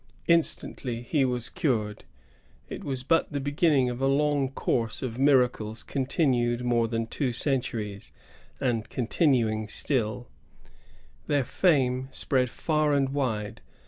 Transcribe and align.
Instantly 0.27 1.03
he 1.03 1.23
was 1.23 1.47
cured. 1.47 2.05
It 2.69 2.83
was 2.83 3.03
but 3.03 3.31
the 3.31 3.39
beginning 3.39 3.87
of 3.91 4.01
a 4.01 4.07
long 4.07 4.49
course 4.49 5.03
of 5.03 5.19
miracles 5.19 5.83
continued 5.83 6.63
more 6.63 6.87
than 6.87 7.05
two 7.05 7.31
centuries, 7.31 8.11
and 8.59 8.89
continuing 8.89 9.67
stiU. 9.67 10.25
Their 11.27 11.45
fame 11.45 12.07
spread 12.11 12.49
far 12.49 12.93
and 12.93 13.09
wide. 13.09 13.61